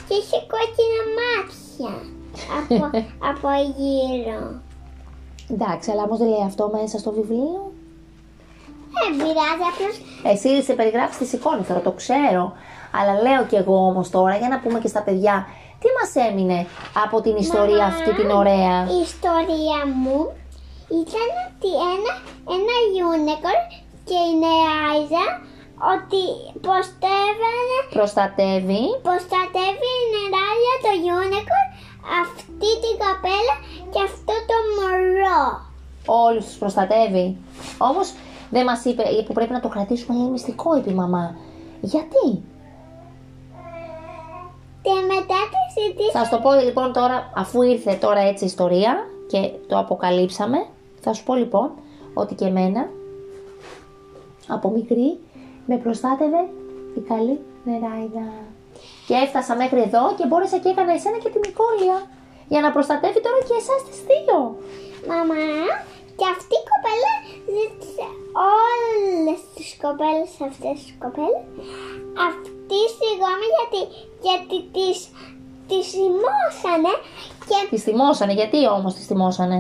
[0.07, 1.93] και είχε κόκκινα μάτια
[2.59, 2.85] από,
[3.31, 3.49] από
[3.79, 4.41] γύρω.
[5.51, 7.73] Εντάξει, αλλά όμως δεν λέει αυτό μέσα στο βιβλίο.
[8.97, 9.95] Δεν πειράζει απλώς
[10.33, 12.45] Εσύ σε περιγράφεις τις εικόνες, τώρα το ξέρω.
[12.99, 15.47] Αλλά λέω κι εγώ όμως τώρα, για να πούμε και στα παιδιά,
[15.81, 16.59] τι μας έμεινε
[17.05, 20.19] από την ιστορία Μαμά, αυτή την ωραία; Η ιστορία μου
[21.03, 22.13] ήταν ότι ένα,
[22.57, 22.77] ένα
[23.11, 23.65] unicorn
[24.09, 25.25] και η νεάιζα
[25.95, 26.23] ότι
[26.67, 28.83] προστεύανε, Προστατεύει.
[29.07, 31.69] προστατεύει η νεράιδα το unicorn
[32.23, 33.55] αυτή την καπέλα
[33.93, 35.43] και αυτό το μωρό.
[36.27, 37.27] Όλους τους προστατεύει.
[37.89, 38.09] Όμως
[38.51, 41.37] δεν μας είπε, που πρέπει να το κρατήσουμε λέει μυστικό, είπε η μαμά.
[41.81, 42.43] Γιατί;
[44.83, 48.47] Και μετά τη συζήτηση Θα σου το πω λοιπόν τώρα, αφού ήρθε τώρα έτσι η
[48.47, 50.67] ιστορία και το αποκαλύψαμε,
[51.01, 51.71] θα σου πω λοιπόν
[52.15, 52.89] ότι και εμένα
[54.49, 55.19] από μικρή
[55.67, 56.41] με προστάτευε
[56.97, 58.27] η καλή νεράιδα.
[59.07, 61.99] Και έφτασα μέχρι εδώ και μπόρεσα και έκανα εσένα και την Νικόλια
[62.49, 64.39] για να προστατεύει τώρα και εσάς τις δύο.
[65.11, 65.45] Μαμά,
[66.19, 67.13] και αυτή η κοπέλα
[67.55, 68.07] ζήτησε
[68.53, 71.45] όλες τις κοπέλες αυτές τις κοπέλες
[72.29, 73.81] αυτή συγγνώμη γιατί,
[74.27, 74.99] γιατί τις,
[75.69, 76.93] τις θυμώσανε
[77.49, 79.59] και Τις θυμώσανε, γιατί όμως τις θυμώσανε;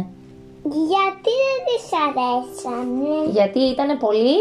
[0.92, 4.38] γιατί δεν τις αρέσανε Γιατί ήταν πολύ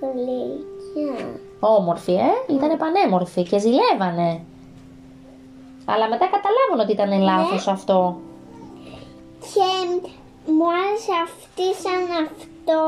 [0.00, 1.40] γλυκιά.
[1.60, 4.30] όμορφοι, ε; Ήταν πανέμορφοι και ζηλεύανε.
[5.84, 8.16] Αλλά μετά καταλάβουν ότι ήταν λάθος αυτό.
[9.40, 10.10] Και
[10.46, 12.80] μου άρεσε αυτή σαν αυτό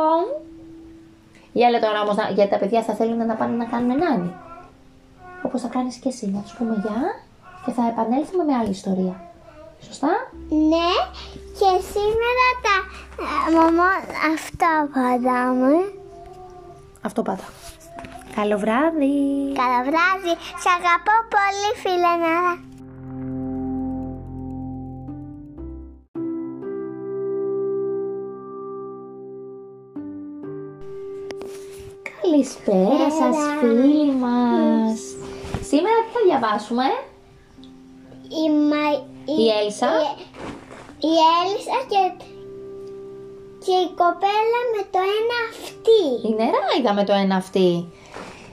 [1.52, 4.32] Για λέει τώρα όμως, να- γιατί τα παιδιά θα θέλουν να πάνε να κάνουν νάνι.
[5.42, 7.00] Όπως θα κάνεις και εσύ, να τους πούμε γεια
[7.64, 9.16] και θα επανέλθουμε με άλλη ιστορία.
[9.86, 10.08] Σωστά;
[10.48, 10.90] ναι
[11.58, 12.76] και σήμερα τα
[13.56, 13.90] μαμά
[14.34, 15.72] αυτό πατάμε.
[17.02, 17.44] Αυτό πάτα.
[18.34, 19.14] Καλό βράδυ.
[19.62, 20.32] Καλό βράδυ.
[20.62, 22.54] Σ' αγαπώ πολύ φίλε Νάρα.
[32.34, 33.82] Καλησπέρα σας Καλησπέρα.
[33.82, 34.98] φίλοι μας.
[35.70, 36.86] Σήμερα τι θα διαβάσουμε,
[38.42, 38.84] Η, Μα...
[39.38, 39.90] η Έλσα.
[41.08, 42.02] Η, η Έλισσα και...
[43.64, 46.02] και η κοπέλα με το ένα αυτή.
[46.28, 47.92] Η νεράιδα με το ένα αυτή.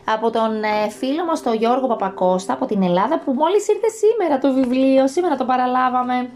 [0.05, 4.37] Από τον ε, φίλο μας τον Γιώργο Παπακώστα από την Ελλάδα που μόλις ήρθε σήμερα
[4.39, 6.29] το βιβλίο, σήμερα το παραλάβαμε.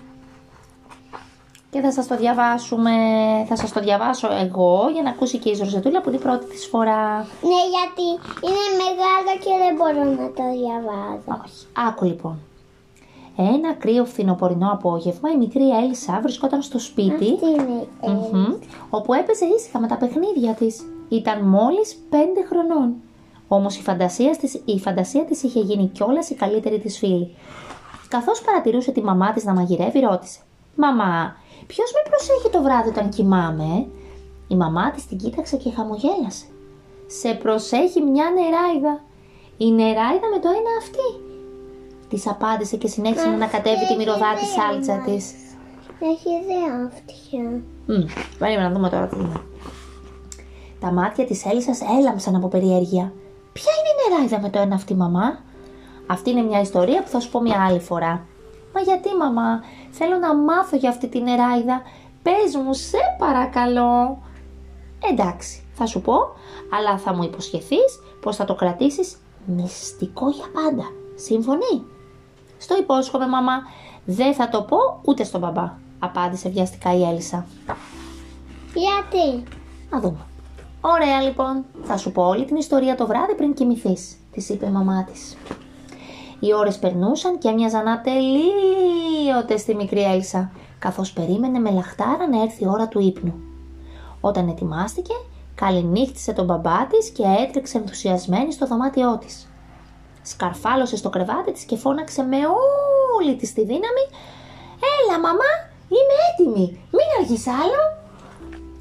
[1.75, 2.91] Και θα σας το διαβάσουμε,
[3.47, 6.45] θα σας το διαβάσω εγώ για να ακούσει και η Ζωρζετούλα που είναι η πρώτη
[6.45, 7.17] της φορά.
[7.17, 8.07] Ναι, γιατί
[8.47, 11.41] είναι μεγάλο και δεν μπορώ να το διαβάζω.
[11.43, 11.65] Όχι.
[11.87, 12.37] Άκου λοιπόν.
[13.37, 18.53] Ένα κρύο φθινοπορεινό απόγευμα η μικρή Έλισσα βρισκόταν στο σπίτι Αυτή είναι η Μμμ.
[18.89, 20.85] όπου έπαιζε ήσυχα με τα παιχνίδια της.
[21.09, 22.93] Ήταν μόλις πέντε χρονών.
[23.47, 27.35] Όμως η φαντασία της, η φαντασία της είχε γίνει κιόλας η καλύτερη της φίλη.
[28.07, 30.39] Καθώς παρατηρούσε τη μαμά της να μαγειρεύει, ρώτησε
[30.75, 31.35] «Μαμά,
[31.67, 33.87] ποιος με προσέχει το βράδυ όταν κοιμάμαι» ε;»
[34.47, 36.45] Η μαμά της την κοίταξε και χαμογέλασε.
[37.07, 39.03] «Σε προσέχει μια νεράιδα.
[39.57, 41.07] Η νεράιδα με το ένα αυτή».
[42.09, 45.33] Της απάντησε και συνέχισε να ανακατεύει τη μυρωδάτη σάλτσα της.
[45.99, 47.61] Έχει δύο αυτιά.
[47.85, 48.05] Μμ,
[48.37, 49.41] περίμενα να δούμε τώρα τι είναι.
[50.79, 53.13] Τα μάτια της Έλισσας έλαμψαν από περιέργεια.
[53.53, 55.39] Ποια είναι η νεράιδα με το ένα αυτή μαμά;
[56.07, 58.25] Αυτή είναι μια ιστορία που θα σου πω μια άλλη φορά.
[58.73, 59.63] Μα γιατί μαμά,
[59.97, 61.81] θέλω να μάθω για αυτή τη νεράιδα.
[62.23, 64.17] Πες μου, σε παρακαλώ.
[65.11, 66.15] Εντάξει, θα σου πω,
[66.77, 70.83] αλλά θα μου υποσχεθείς πως θα το κρατήσεις μυστικό για πάντα.
[71.15, 71.83] Σύμφωνοι;
[72.57, 73.53] Στο υπόσχομαι μαμά,
[74.05, 77.45] δεν θα το πω ούτε στον μπαμπά, απάντησε βιαστικά η Έλισσα.
[78.73, 79.43] Γιατί;
[79.89, 80.25] Να δούμε.
[80.81, 84.69] Ωραία λοιπόν, θα σου πω όλη την ιστορία το βράδυ πριν κοιμηθείς, της είπε η
[84.69, 85.37] μαμά της.
[86.39, 92.41] Οι ώρες περνούσαν και έμοιαζαν να τελείωτες στη μικρή Έλσα, καθώς περίμενε με λαχτάρα να
[92.41, 93.33] έρθει η ώρα του ύπνου.
[94.21, 95.13] Όταν ετοιμάστηκε,
[95.55, 99.47] καληνύχτησε τον μπαμπά της και έτρεξε ενθουσιασμένη στο δωμάτιό της.
[100.21, 102.37] Σκαρφάλωσε στο κρεβάτι της και φώναξε με
[103.19, 104.05] όλη της τη δύναμη
[104.99, 105.51] «Έλα μαμά,
[105.87, 108.03] είμαι έτοιμη, μην αργείς άλλο».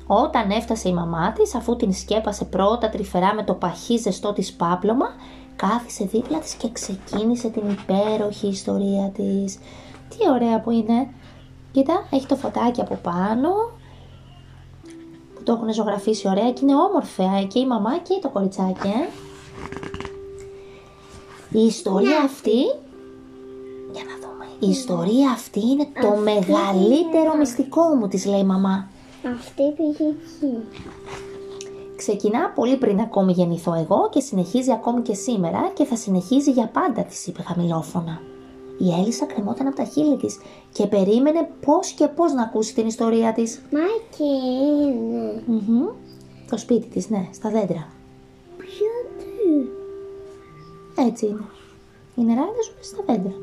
[0.07, 4.53] Όταν έφτασε η μαμά της, αφού την σκέπασε πρώτα τρυφερά με το παχύ ζεστό της
[4.53, 5.07] πάπλωμα,
[5.57, 9.59] κάθισε δίπλα της και ξεκίνησε την υπέροχη ιστορία της.
[10.09, 11.09] Τι ωραία που είναι.
[11.73, 13.49] Κοίτα, έχει το φωτάκι από πάνω,
[15.35, 19.09] που το έχουν ζωγραφίσει ωραία και είναι όμορφα και η μαμά και το κοριτσάκι, ε.
[21.59, 22.61] Η ιστορία αυτή,
[23.93, 27.39] για να δούμε, η ιστορία αυτή είναι το Αυτή μεγαλύτερο είναι.
[27.39, 28.89] μυστικό μου, της λέει η μαμά.
[29.37, 30.55] Αυτή πήγε εκεί.
[32.07, 36.67] Ξεκινά πολύ πριν ακόμη γεννηθώ εγώ και συνεχίζει ακόμη και σήμερα και θα συνεχίζει για
[36.67, 38.21] πάντα, της είπε χαμηλόφωνα.
[38.79, 40.39] Η Έλισσα κρεμόταν από τα χείλη της
[40.73, 43.63] και περίμενε πώς και πώς να ακούσει την ιστορία της.
[43.73, 44.31] Μα εκεί
[44.83, 45.43] είναι.
[45.47, 45.87] Μμμ.
[46.51, 47.89] Το σπίτι της, ναι, στα δέντρα.
[48.57, 49.33] Ποιο τι;
[51.03, 51.45] Έτσι είναι.
[52.15, 53.35] Οι νεράιδες ζουν στα δέντρα.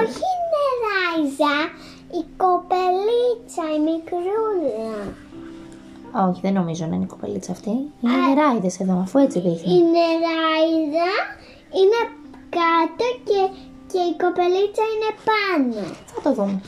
[0.00, 1.56] Όχι η νεράιζα,
[2.18, 5.21] η κοπελίτσα, η μικρούλα.
[6.28, 7.70] Όχι, δεν νομίζω να είναι η κοπελίτσα αυτή.
[7.70, 9.72] Είναι οι νεράιδες εδώ, αφού έτσι Η δείχνει.
[9.72, 11.10] νεράιδα
[11.78, 12.00] είναι
[12.58, 13.40] κάτω και,
[13.92, 15.86] και η κοπελίτσα είναι πάνω.
[16.14, 16.60] Θα το δούμε.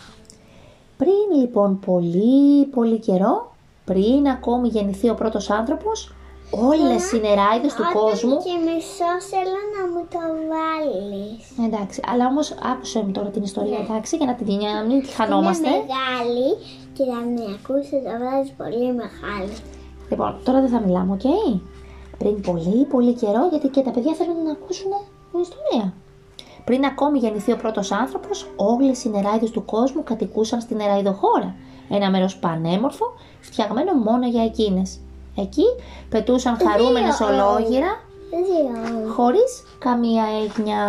[0.97, 3.55] Πριν λοιπόν πολύ πολύ καιρό,
[3.85, 6.15] πριν ακόμη γεννηθεί ο πρώτος άνθρωπος,
[6.51, 10.21] όλες οι νεράιδες του Όταν κόσμου και μισός θέλω να μου το
[10.53, 11.67] βάλεις.
[11.67, 13.85] Εντάξει, αλλά όμως άκουσε μου τώρα την ιστορία, Ναι.
[13.85, 15.69] εντάξει, για να, την, για να μην τη χανόμαστε.
[15.69, 16.49] Είναι μεγάλη
[16.97, 19.55] και θα με ακούσει το βράδυ πολύ μεγάλη.
[20.11, 21.27] Λοιπόν, τώρα δεν θα μιλάμε, οκ;
[22.19, 24.91] Πριν πολύ, πολύ καιρό, γιατί και τα παιδιά θέλουν να ακούσουν
[25.31, 25.93] την ιστορία.
[26.65, 31.55] Πριν ακόμη γεννηθεί ο πρώτος άνθρωπος, όλες οι νεράιδες του κόσμου κατοικούσαν στην νεραϊδοχώρα.
[31.89, 33.07] Ένα μέρος πανέμορφο,
[33.41, 35.01] φτιαγμένο μόνο για εκείνες.
[35.37, 35.65] Εκεί
[36.09, 39.09] πετούσαν χαρούμενε Δύο ολόγυρα, Δύο.
[39.13, 40.81] χωρίς καμία έγνοια.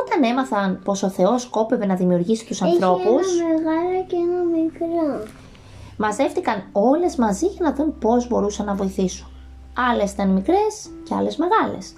[0.00, 4.42] Όταν έμαθαν πως ο Θεός κόπευε να δημιουργήσει τους ανθρώπους, Έχει ένα μεγάλο και ένα
[4.44, 5.26] μικρό.
[5.96, 9.26] μαζεύτηκαν όλες μαζί για να δουν πώς μπορούσαν να βοηθήσουν.
[9.90, 11.92] Άλλες ήταν μικρές και άλλες μεγάλες.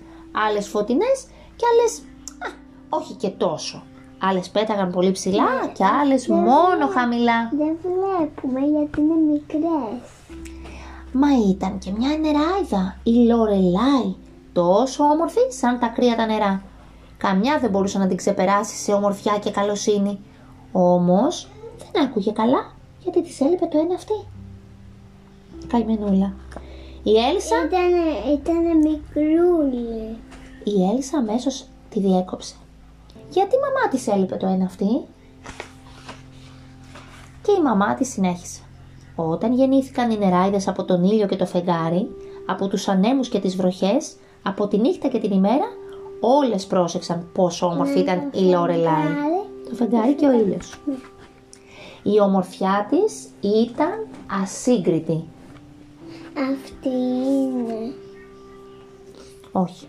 [0.48, 1.98] Άλλες φωτεινές και άλλες,
[2.38, 2.48] α,
[2.88, 3.82] όχι και τόσο.
[4.22, 7.50] Άλλες πέταγαν πολύ ψηλά και άλλες μόνο χαμηλά.
[7.58, 10.00] Δεν βλέπουμε γιατί είναι μικρές.
[11.12, 14.14] Μα ήταν και μια νεράιδα, η Λορελάι,
[14.52, 16.62] τόσο όμορφη σαν τα κρύα τα νερά.
[17.20, 20.18] Καμιά δεν μπορούσε να την ξεπεράσει σε ομορφιά και καλοσύνη.
[20.72, 21.48] Όμως
[21.92, 24.12] δεν άκουγε καλά γιατί της έλειπε το ένα αυτή.
[25.66, 26.34] Καημενούλα.
[27.02, 30.16] Η Έλσα, Ήτανε, ήτανε μικρούλη.
[30.64, 32.54] η Έλσα αμέσως τη διέκοψε.
[33.30, 35.06] Γιατί η μαμά της έλειπε το ένα αυτή;
[37.42, 38.60] Και η μαμά της συνέχισε.
[39.14, 42.08] Όταν γεννήθηκαν οι νεράιδες από τον ήλιο και το φεγγάρι,
[42.46, 45.64] από τους ανέμους και τις βροχές, από τη νύχτα και την ημέρα,
[46.20, 49.06] όλες πρόσεξαν πόσο όμορφη ήταν η Λόρελάι.
[49.68, 50.80] Το φεγγάρι και ο ήλιος.
[52.02, 54.06] Η ομορφιά της ήταν
[54.42, 55.24] ασύγκριτη.
[56.52, 57.92] Αυτή είναι.
[59.52, 59.86] Όχι.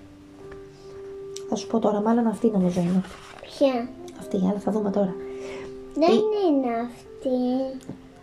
[1.50, 3.04] Θα σου πω τώρα, μάλλον αυτή νομίζω είναι.
[3.42, 3.90] Ποια;
[4.20, 5.16] Αυτή, αλλά θα δούμε τώρα.
[5.94, 7.30] Δεν Τι; είναι αυτή.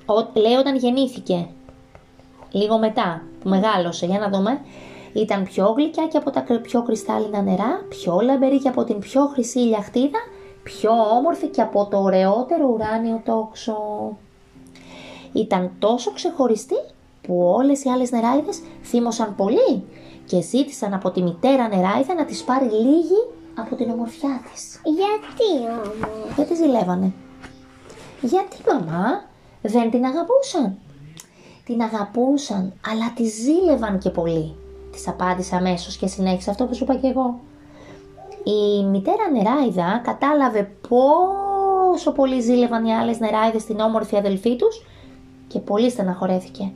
[0.07, 1.49] Ο, λέει όταν γεννήθηκε.
[2.51, 4.61] Λίγο μετά που μεγάλωσε, για να δούμε.
[5.12, 8.99] Ήταν πιο γλυκιά και από τα κρυ- πιο κρυστάλλινα νερά, πιο λαμπερή και από την
[8.99, 10.18] πιο χρυσή ηλιαχτίδα,
[10.62, 13.77] πιο όμορφη και από το ωραιότερο ουράνιο τόξο.
[15.33, 16.77] Ήταν τόσο ξεχωριστή
[17.23, 19.85] που όλες οι άλλες νεράιδες θύμωσαν πολύ
[20.27, 24.81] και ζήτησαν από τη μητέρα νεράιδα να τις πάρει λίγη από την ομορφιά της.
[24.85, 27.12] Γιατί όμως; Γιατί ζηλεύανε.
[28.21, 29.23] Γιατί μαμά
[29.62, 30.79] δεν την αγαπούσαν;
[31.64, 34.55] Την αγαπούσαν, αλλά τη ζήλευαν και πολύ.
[34.99, 37.41] Της απάντησα αμέσως και συνέχισε αυτό που σου είπα και εγώ.
[38.45, 44.85] Η μητέρα νεράιδα κατάλαβε πόσο πολύ ζήλευαν οι άλλες νεράιδες την όμορφη αδελφή τους
[45.47, 46.73] και πολύ στεναχωρέθηκε.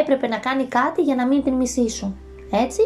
[0.00, 2.16] Έπρεπε να κάνει κάτι για να μην την μισήσουν.
[2.52, 2.80] Έτσι,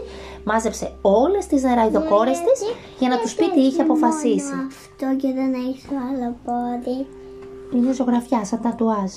[0.44, 2.62] μάζεψε όλες τις νεραϊδοκόρες της
[2.98, 4.52] για να τους πει τι είχε αποφασίσει.
[4.68, 7.06] Αυτό και δεν έχει άλλο πόδι.
[7.74, 9.12] Είναι ζωγραφιά σαν τατουάζ.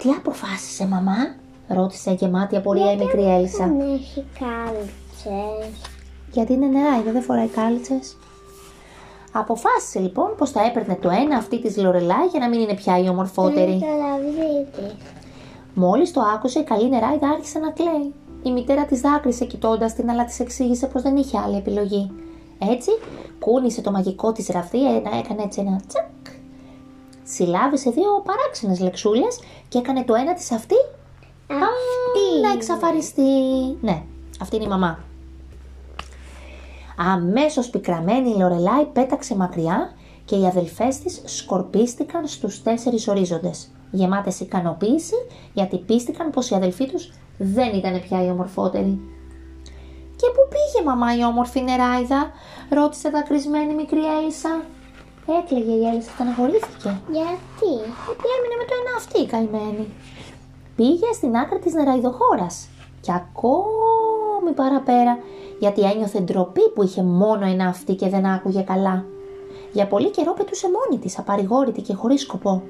[0.00, 1.34] Τι αποφάσισε μαμά,
[1.68, 3.66] ρώτησε γεμάτη απορία η μικρή Έλισσα.
[3.66, 5.80] Δεν έχει κάλτσες.
[6.32, 8.16] Γιατί είναι νεράιδα, δεν φοράει κάλτσες.
[9.32, 12.96] Αποφάσισε λοιπόν πως θα έπαιρνε το ένα αυτή της Λορελάι για να μην είναι πια
[12.96, 13.78] η Είναι ομορφότερη.
[13.80, 14.94] το λαβδί της.
[15.74, 18.14] Μόλις το άκουσε, η καλή νεράιδα άρχισε να κλαίει.
[18.42, 22.10] Η μητέρα της δάκρυσε κοιτώντας την, αλλά της εξήγησε πως δεν είχε άλλη επιλογή.
[22.70, 22.90] Έτσι,
[23.38, 26.34] κούνησε το μαγικό της ραβδί, ένα, έκανε έτσι ένα τσακ.
[27.24, 30.74] Συλλάβησε δύο παράξενες λεξούλες και έκανε το ένα της αυτή
[31.46, 32.40] Αυτή.
[32.42, 33.22] να εξαφανιστεί.
[33.80, 34.02] Ναι,
[34.40, 34.98] αυτή είναι η μαμά.
[36.96, 39.92] Αμέσως πικραμένη η Λορελάι πέταξε μακριά
[40.24, 45.14] και οι αδελφές της σκορπίστηκαν στους τέσσερις ορίζοντες, γεμάτες ικανοποίηση
[45.52, 49.00] γιατί πίστηκαν πως οι αδελφοί τους δεν ήταν πια οι ομορφότεροι.
[50.16, 52.30] «Και πού πήγε μαμά η όμορφη νεράιδα»
[52.70, 54.62] ρώτησε δακρυσμένη η μικρή Έλισσα.
[55.38, 56.90] Έκλαιγε η Έλισσα, στεναχωρήθηκε.
[57.16, 57.72] Γιατί;
[58.06, 59.86] Γιατί έμεινε με το ένα αυτή η καημένη.
[60.76, 62.68] Πήγε στην άκρη της νεραϊδοχώρας
[63.00, 65.18] και ακόμη παραπέρα
[65.58, 69.04] γιατί ένιωθε ντροπή που είχε μόνο ένα αυτή και δεν άκουγε καλά.
[69.72, 72.62] Για πολύ καιρό πετούσε μόνη της, απαρηγόρητη και χωρίς σκοπό.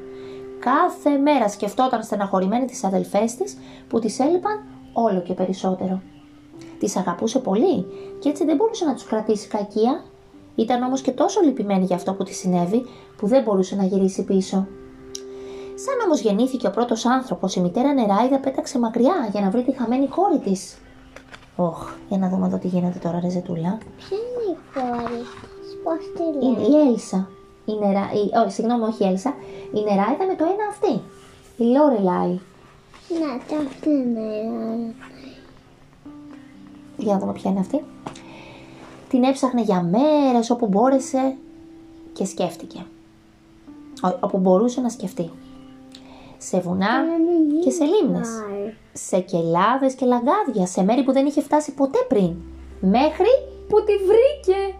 [0.59, 6.03] Κάθε μέρα σκεφτόταν στεναχωρημένη τις αδελφές της που τις έλειπαν όλο και περισσότερο.
[6.79, 7.87] Τις αγαπούσε πολύ
[8.19, 10.05] και έτσι δεν μπορούσε να τους κρατήσει κακία.
[10.55, 12.87] Ήταν όμως και τόσο λυπημένη για αυτό που της συνέβη
[13.17, 14.67] που δεν μπορούσε να γυρίσει πίσω.
[15.75, 19.73] Σαν όμως γεννήθηκε ο πρώτος άνθρωπος, η μητέρα Νεράιδα πέταξε μακριά για να βρει τη
[19.73, 20.79] χαμένη κόρη της.
[21.57, 23.79] Ωχ, για να δούμε εδώ τι γίνεται τώρα, ρε Ζετούλα.
[23.97, 27.29] Ποια είναι η κόρη της; Πώς τη Είναι λέει; η Έλσα.
[27.65, 28.01] Η νερά...
[28.13, 28.45] η...
[28.45, 29.35] Όχι, συγγνώμη, όχι η Έλσα.
[29.75, 31.01] Η Νεράιδα με το ένα αυτή.
[31.57, 32.39] Η Λόρελάι.
[33.21, 34.29] Να, το αυτή είναι.
[36.97, 37.85] Για να δούμε ποια είναι αυτή.
[39.09, 41.37] Την έψαχνε για μέρες όπου μπόρεσε
[42.13, 42.85] και σκέφτηκε.
[44.03, 45.31] Ό- όπου μπορούσε να σκεφτεί.
[46.48, 47.04] Σε βουνά
[47.64, 48.28] και σε λίμνες.
[48.92, 52.35] σε κελάδες και λαγκάδια, σε μέρη που δεν είχε φτάσει ποτέ πριν.
[52.80, 53.33] Μέχρι
[53.68, 54.74] που τη βρήκε.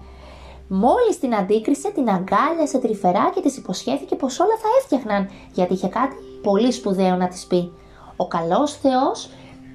[0.69, 5.89] Μόλις την αντίκρισε, την αγκάλιασε τρυφερά και της υποσχέθηκε πως όλα θα έφτιαχναν, γιατί είχε
[5.89, 7.73] κάτι πολύ σπουδαίο να της πει.
[8.17, 9.31] Ο καλός Θεός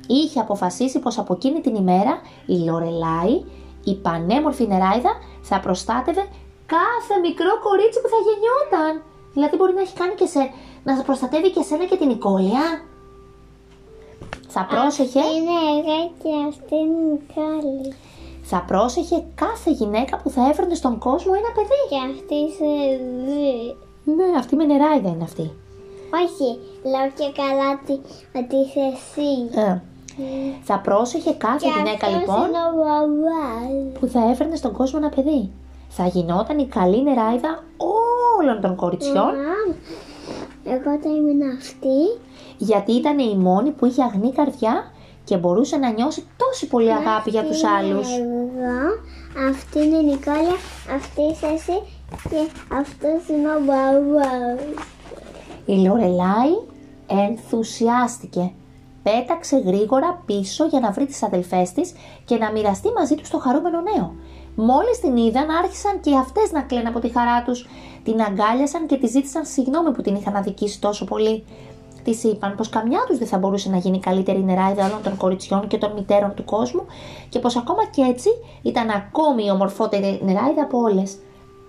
[0.08, 3.44] είχε αποφασίσει πως από εκείνη την ημέρα η Λορελάι,
[3.84, 6.24] η πανέμορφη νεράιδα, θα προστάτευε
[6.66, 9.04] κάθε μικρό κορίτσι που θα γεννιόταν.
[9.34, 10.52] Δηλαδή μπορεί να έχει κάνει και σε,
[10.84, 12.64] να προστατεύει και σένα και την Νικόλια.
[14.48, 17.94] Θα πρόσεχε, Είναι εγώ και αυτή είναι η κάλλη.
[18.42, 21.82] θα πρόσεχε κάθε γυναίκα που θα έφερνε στον κόσμο ένα παιδί.
[21.90, 22.70] Και αυτή σε
[23.26, 23.76] δει.
[24.16, 25.52] Ναι, αυτή με νεράιδα είναι αυτή.
[26.24, 26.50] Όχι,
[26.92, 27.96] λέω και καλά ότι,
[28.40, 29.60] ότι είσαι εσύ.
[29.60, 29.78] Ε,
[30.64, 34.00] θα πρόσεχε κάθε Και γυναίκα αυτός λοιπόν είναι ο μπαμπάς.
[34.00, 35.52] που θα έφερνε στον κόσμο ένα παιδί.
[35.90, 37.64] Θα γινόταν η καλή νεράιδα
[38.40, 39.76] όλων των κοριτσιών Μαμ,
[40.64, 41.98] Εγώ θα ήμουν αυτή.
[42.58, 44.92] γιατί ήταν η μόνη που είχε αγνή καρδιά
[45.24, 48.10] και μπορούσε να νιώσει τόση πολύ αγάπη για τους Αυτή άλλους.
[48.18, 50.56] είναι Εγώ, αυτή είναι η Νικόλια,
[50.96, 51.82] αυτή είσαι εσύ
[52.30, 54.60] και αυτός είναι ο μπαμπάς.
[55.66, 56.54] Η Λορελάι
[57.08, 58.52] ενθουσιάστηκε.
[59.04, 61.94] Πέταξε γρήγορα πίσω για να βρει τις αδελφές της
[62.26, 64.16] και να μοιραστεί μαζί τους το χαρούμενο νέο.
[64.56, 67.68] Μόλις την είδαν άρχισαν και αυτές να κλαίνουν από τη χαρά τους.
[68.04, 71.44] Την αγκάλιασαν και τη ζήτησαν συγγνώμη που την είχαν αδικήσει τόσο πολύ.
[72.04, 75.68] Της είπαν πως καμιά τους δεν θα μπορούσε να γίνει καλύτερη νεράιδα όλων των κοριτσιών
[75.68, 76.86] και των μητέρων του κόσμου
[77.30, 78.30] και πως ακόμα και έτσι
[78.62, 81.18] ήταν ακόμη η ομορφότερη νεράιδα από όλες.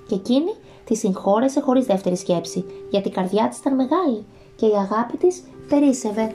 [0.08, 4.24] Και εκείνη τη συγχώρεσε χωρίς δεύτερη σκέψη, γιατί η καρδιά της ήταν μεγάλη
[4.56, 6.34] και η αγάπη της περίσευε.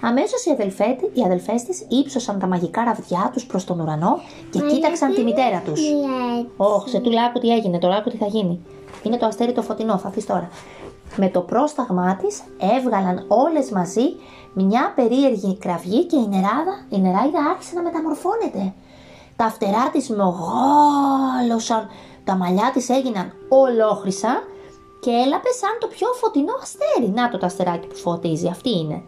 [0.00, 4.60] Αμέσως οι, αδελφέ, οι αδελφές της ύψωσαν τα μαγικά ραβδιά τους προς τον ουρανό και
[4.60, 5.80] κοίταξαν τη μητέρα τους.
[5.80, 8.60] Ναι, Όχι, σε τούλα άκου τι έγινε, τώρα άκου τι θα γίνει.
[9.02, 10.48] Είναι το αστέρι το φωτεινό, θα δεις τώρα.
[11.16, 12.42] Με το πρόσταγμά της
[12.76, 14.02] έβγαλαν όλες μαζί
[14.54, 18.74] μια περίεργη κραυγή και η νεράδα, η νεράιδα άρχισε να μεταμορφώνεται.
[19.36, 21.88] Τα φτερά της μεγάλωσαν,
[22.24, 24.42] τα μαλλιά της έγιναν ολόχρυσα
[25.00, 27.08] και έλαπε σαν το πιο φωτεινό αστέρι.
[27.14, 29.02] Να το το αστεράκι που φωτίζει, αυτή είναι.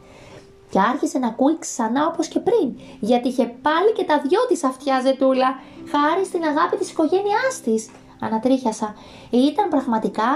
[0.72, 2.66] Και άρχισε να ακούει ξανά όπως και πριν,
[3.00, 5.48] γιατί είχε πάλι και τα δυο της αυτιά ζετούλα,
[5.92, 7.80] χάρη στην αγάπη της οικογένειάς της.
[8.20, 8.94] Ανατρίχιασα.
[9.30, 10.30] Ήταν πραγματικά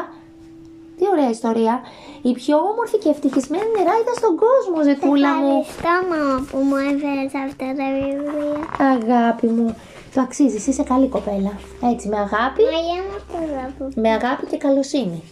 [0.98, 1.80] τι ωραία ιστορία.
[2.22, 5.54] Η πιο όμορφη και ευτυχισμένη νεράιδα στον κόσμο, Ζετούλα μου.
[5.60, 8.60] Ευχαριστώ μαμά που μου έφερες αυτά τα βιβλία.
[8.94, 9.76] Αγάπη μου.
[10.14, 11.52] Το αξίζεις, είσαι καλή κοπέλα.
[11.92, 13.18] Έτσι, με αγάπη, Μα για να
[13.78, 14.00] το δω.
[14.02, 15.22] με αγάπη και καλοσύνη.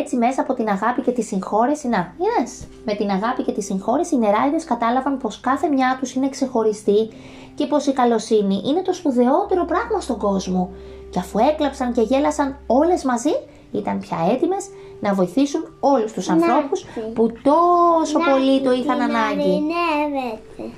[0.00, 2.66] Έτσι, μέσα από την αγάπη και τη συγχώρεση, να, yes.
[2.84, 7.10] με την αγάπη και τη συγχώρεση, οι νεράιδες κατάλαβαν πως κάθε μια τους είναι ξεχωριστή
[7.54, 10.70] και πως η καλοσύνη είναι το σπουδαιότερο πράγμα στον κόσμο.
[11.10, 13.30] Και αφού έκλαψαν και γέλασαν όλες μαζί,
[13.72, 14.68] ήταν πια έτοιμες
[15.00, 19.40] να βοηθήσουν όλους τους ανθρώπους που τόσο πολύ το είχαν Την ανάγκη.
[19.40, 20.76] ειρηνεύεται.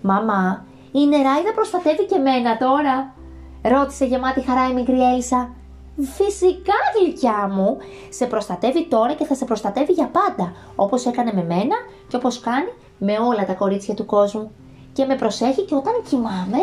[0.00, 3.14] Μαμά, η νεράιδα προστατεύει και μένα τώρα.
[3.62, 5.54] Ρώτησε γεμάτη χαρά η μικρή Έλσα.
[5.96, 7.76] Φυσικά γλυκιά μου,
[8.08, 11.76] σε προστατεύει τώρα και θα σε προστατεύει για πάντα, όπως έκανε με μένα
[12.08, 14.50] και όπως κάνει με όλα τα κορίτσια του κόσμου.
[14.92, 16.58] Και με προσέχει και όταν κοιμάμαι.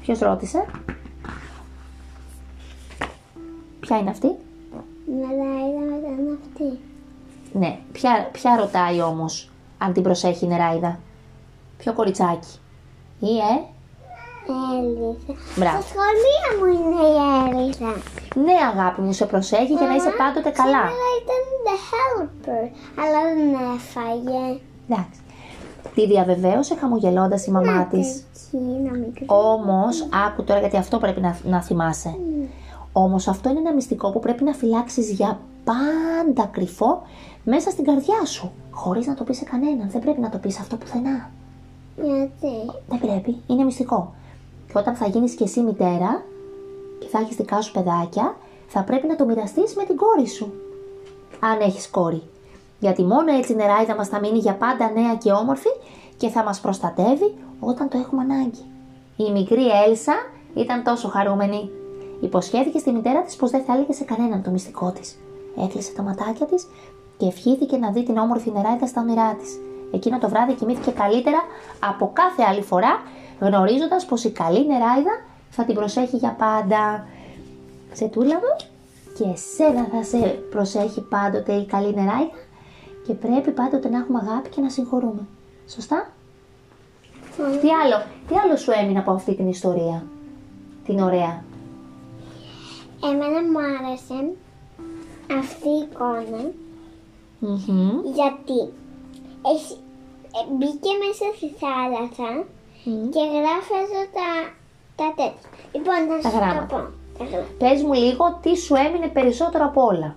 [0.00, 0.64] Ποιος ρώτησε;
[3.80, 4.28] Ποια είναι αυτή;
[5.06, 6.78] Νεράιδα ήταν αυτή.
[7.52, 10.98] Ναι, ποια, ποια ρωτάει όμως αν την προσέχει η νεράιδα;
[11.78, 12.58] Ποιο κοριτσάκι;
[13.18, 13.73] Ή ε,
[14.76, 15.32] Έλισσα.
[15.56, 15.80] Μπράβο.
[15.80, 17.90] Στα σχολεία μου είναι η Έλισσα.
[18.46, 20.82] Ναι, αγάπη μου, σε προσέχει για να είσαι Μαμά, πάντοτε καλά.
[20.84, 22.64] Σήμερα ήταν the helper,
[23.02, 23.40] αλλά δεν
[23.74, 24.42] έφαγε.
[24.88, 25.18] Εντάξει.
[25.94, 28.08] Τη διαβεβαίωσε χαμογελώντας η μαμά της.
[28.16, 29.24] Εκεί να μικρή.
[29.28, 32.16] Όμως, άκου τώρα γιατί αυτό πρέπει να, να θυμάσαι.
[32.92, 37.02] Όμως αυτό είναι ένα μυστικό που πρέπει να φυλάξεις για πάντα κρυφό
[37.44, 38.52] μέσα στην καρδιά σου.
[38.70, 39.90] Χωρίς να το πεις σε κανέναν.
[39.90, 41.30] Δεν πρέπει να το πεις αυτό πουθενά.
[41.96, 43.36] Γιατί; Δεν πρέπει.
[43.46, 44.14] Είναι μυστικό.
[44.74, 46.22] Και όταν θα γίνεις και εσύ μητέρα
[46.98, 50.52] και θα έχεις δικά σου παιδάκια, θα πρέπει να το μοιραστείς με την κόρη σου.
[51.40, 52.22] Αν έχεις κόρη.
[52.78, 55.68] Γιατί μόνο έτσι η νεράιδα μας θα μείνει για πάντα νέα και όμορφη
[56.16, 58.64] και θα μας προστατεύει όταν το έχουμε ανάγκη.
[59.16, 60.14] Η μικρή Έλσα
[60.54, 61.70] ήταν τόσο χαρούμενη.
[62.20, 65.18] Υποσχέθηκε στη μητέρα της πως δεν θα έλεγε σε κανέναν το μυστικό της.
[65.64, 66.66] Έκλεισε τα ματάκια της
[67.16, 69.58] και ευχήθηκε να δει την όμορφη νεράιδα στα όνειρά της.
[69.92, 71.38] Εκείνο το βράδυ κοιμήθηκε καλύτερα
[71.90, 73.02] από κάθε άλλη φορά,
[73.40, 77.06] γνωρίζοντας πως η καλή νεράιδα θα την προσέχει για πάντα.
[77.94, 78.66] Ζετούλα μου,
[79.18, 80.18] και εσένα θα σε
[80.50, 82.38] προσέχει πάντοτε η καλή νεράιδα
[83.06, 85.26] και πρέπει πάντοτε να έχουμε αγάπη και να συγχωρούμε.
[85.68, 86.12] Σωστά;
[87.36, 90.06] Τι άλλο, τι άλλο σου έμεινε από αυτή την ιστορία,
[90.84, 91.44] την ωραία;
[93.04, 94.32] Εμένα μου άρεσε
[95.38, 96.50] αυτή η εικόνα
[97.38, 97.90] Μμμ.
[98.14, 98.58] γιατί
[99.54, 99.74] έχει,
[100.36, 102.44] ε, μπήκε μέσα στη θάλασσα Μμ.
[102.84, 104.28] Και γράφει εδώ τα,
[104.96, 105.50] τα τέτοια.
[105.72, 106.66] Λοιπόν, θα Τα σου το γράμματα.
[106.66, 106.76] πω.
[107.18, 107.52] Τα γράμματα.
[107.58, 110.16] Πες μου λίγο τι σου έμεινε περισσότερο από όλα.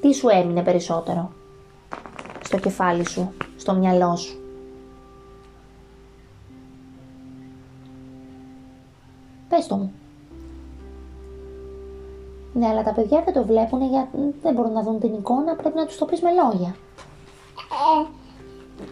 [0.00, 1.30] Τι σου έμεινε περισσότερο
[2.44, 4.38] στο κεφάλι σου, στο μυαλό σου;
[9.48, 9.92] Πες το μου.
[12.54, 15.76] Ναι, αλλά τα παιδιά δεν το βλέπουν γιατί δεν μπορούν να δουν την εικόνα, πρέπει
[15.76, 16.74] να τους το πεις με λόγια.
[18.02, 18.06] Ε,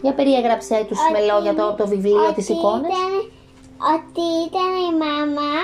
[0.01, 2.89] Για περιέγραψέ τους με Ότι- λόγια το, το βιβλίο ότι της εικόνας.
[2.91, 3.23] ήταν-
[3.95, 5.55] ότι ήταν η μαμά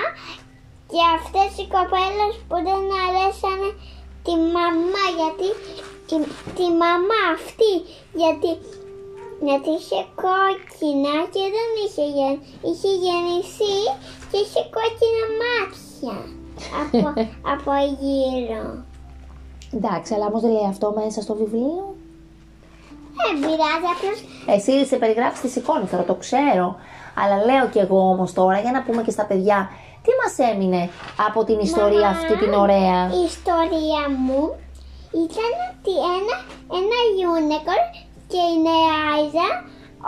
[0.92, 3.68] και αυτές οι κοπέλες που δεν αρέσανε
[4.26, 5.48] τη μαμά γιατί
[6.08, 6.16] τη,
[6.58, 7.72] τη μαμά αυτή
[8.22, 8.50] γιατί
[9.48, 12.36] γιατί είχε κόκκινα και δεν είχε, γεν,
[12.68, 13.76] είχε γεννηθεί
[14.30, 16.16] και είχε κόκκινα μάτια
[16.82, 17.06] από,
[17.54, 18.64] από γύρω.
[19.76, 21.94] Εντάξει, αλλά όμως δεν λέει αυτό μέσα στο βιβλίο.
[23.22, 24.18] Δεν πειράζει, απλώς
[24.54, 26.66] Εσύ σε περιγράφεις τις εικόνες τώρα, το ξέρω.
[27.20, 29.58] Αλλά λέω κι εγώ όμως τώρα, για να πούμε και στα παιδιά,
[30.04, 30.82] τι μας έμεινε
[31.28, 34.42] από την ιστορία Μαμά, αυτή την ωραία; Η ιστορία μου
[35.26, 36.34] ήταν ότι ένα,
[36.80, 36.98] ένα
[37.32, 37.86] unicorn
[38.32, 39.48] και η νεράιζα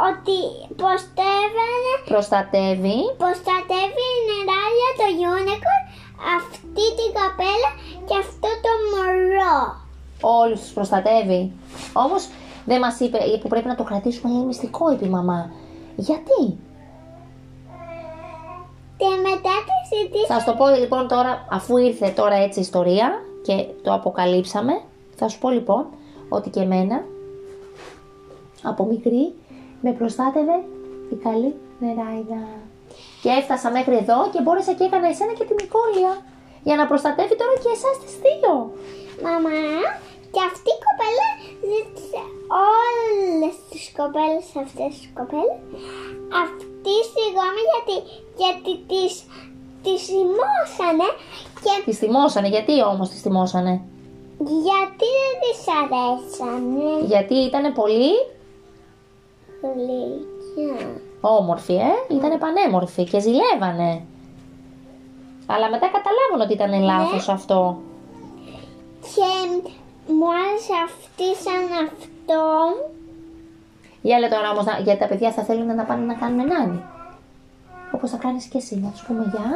[0.09, 0.39] ότι
[0.81, 2.99] προστεύανε, Προστατεύει.
[3.23, 5.83] προστατεύει η νεράιζα το unicorn
[6.37, 7.71] αυτή την καπέλα
[8.09, 9.59] και αυτό το μωρό.
[10.21, 11.43] Όλους τους προστατεύει.
[12.05, 12.23] Όμως
[12.69, 15.51] δεν μας είπε που πρέπει να το κρατήσουμε είναι μυστικό, είπε η μαμά.
[15.97, 16.59] Γιατί;
[18.97, 22.63] Και μετά τη συζήτηση Θα σου το πω λοιπόν τώρα, αφού ήρθε τώρα έτσι η
[22.63, 24.73] ιστορία και το αποκαλύψαμε,
[25.17, 25.87] θα σου πω λοιπόν
[26.29, 27.05] ότι και εμένα
[28.63, 29.35] από μικρή
[29.81, 30.57] με προστάτευε
[31.13, 32.43] η καλή νεράιδα.
[33.23, 36.13] Και έφτασα μέχρι εδώ και μπόρεσα και έκανα εσένα και την Νικόλια
[36.63, 38.53] για να προστατεύει τώρα και εσάς τις δύο.
[39.23, 39.61] Μαμά,
[40.33, 41.29] και αυτή η κοπέλα
[41.71, 42.21] ζήτησε
[42.69, 45.61] όλες τις κοπέλες αυτές τις κοπέλες
[46.45, 47.97] αυτή συγγνώμη γιατί,
[48.43, 49.13] γιατί τις
[49.83, 51.09] Τη θυμώσανε
[51.63, 52.49] και Τη θυμώσανε.
[52.49, 53.81] Γιατί όμως τη θυμώσανε;
[54.39, 57.07] γιατί δεν της αρέσανε.
[57.07, 58.13] Γιατί ήταν πολύ
[59.63, 61.01] Γλυκιά.
[61.21, 64.05] όμορφη, ε; Ήταν πανέμορφη και ζηλεύανε.
[65.47, 67.79] Αλλά μετά καταλάβανε ότι ήταν λάθος αυτό.
[69.01, 69.63] Και
[70.17, 72.43] μου άρεσε αυτή σαν αυτό.
[74.03, 76.83] Για λέει τώρα όμως, να- γιατί τα παιδιά θα θέλουν να πάνε να κάνουν νάνι.
[77.93, 79.49] Όπως θα κάνεις και εσύ, να τους πούμε γεια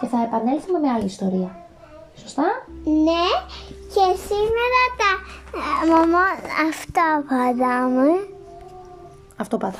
[0.00, 1.50] και θα επανέλθουμε με άλλη ιστορία.
[2.22, 2.46] Σωστά;
[3.06, 3.24] Ναι,
[3.94, 5.10] και σήμερα τα
[5.58, 6.24] ε, μαμά
[6.68, 8.08] αυτά πατάμε.
[9.36, 9.78] Αυτό πάντα.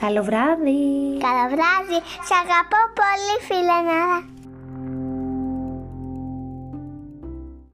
[0.00, 0.80] Καλό βράδυ.
[1.26, 1.98] Καλό βράδυ.
[2.28, 4.18] Σ' αγαπώ πολύ φίλε Νάρα.